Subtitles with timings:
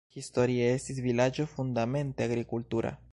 [0.19, 2.99] Historie estis vilaĝo fundamente agrikultura.